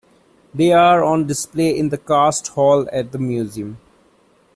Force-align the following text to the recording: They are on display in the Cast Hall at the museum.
They 0.51 0.73
are 0.73 1.03
on 1.03 1.27
display 1.27 1.77
in 1.77 1.89
the 1.89 1.97
Cast 1.99 2.47
Hall 2.47 2.87
at 2.91 3.11
the 3.11 3.19
museum. 3.19 3.77